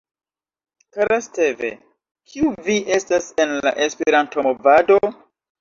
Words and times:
Kara 0.97 1.17
Steve, 1.25 1.69
kiu 2.31 2.51
vi 2.69 2.79
estas 2.97 3.29
en 3.47 3.55
la 3.67 3.75
Esperanto-movado? 3.87 4.99